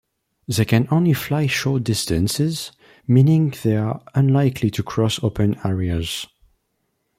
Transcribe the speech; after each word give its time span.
They 0.47 0.65
can 0.65 0.87
only 0.89 1.13
fly 1.13 1.45
short 1.45 1.83
distances, 1.83 2.71
meaning 3.07 3.53
they 3.61 3.77
are 3.77 4.01
unlikely 4.15 4.71
to 4.71 4.81
cross 4.81 5.23
open 5.23 5.57
areas. 5.63 6.25